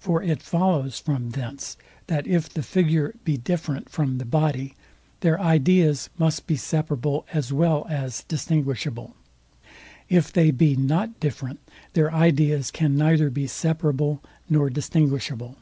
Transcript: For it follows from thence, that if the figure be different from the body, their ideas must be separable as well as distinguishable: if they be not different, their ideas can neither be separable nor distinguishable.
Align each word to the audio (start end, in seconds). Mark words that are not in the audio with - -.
For 0.00 0.20
it 0.20 0.42
follows 0.42 0.98
from 0.98 1.30
thence, 1.30 1.76
that 2.08 2.26
if 2.26 2.48
the 2.48 2.60
figure 2.64 3.14
be 3.22 3.36
different 3.36 3.88
from 3.88 4.18
the 4.18 4.24
body, 4.24 4.74
their 5.20 5.40
ideas 5.40 6.10
must 6.18 6.48
be 6.48 6.56
separable 6.56 7.24
as 7.32 7.52
well 7.52 7.86
as 7.88 8.24
distinguishable: 8.24 9.14
if 10.08 10.32
they 10.32 10.50
be 10.50 10.74
not 10.74 11.20
different, 11.20 11.60
their 11.92 12.12
ideas 12.12 12.72
can 12.72 12.96
neither 12.96 13.30
be 13.30 13.46
separable 13.46 14.20
nor 14.48 14.70
distinguishable. 14.70 15.54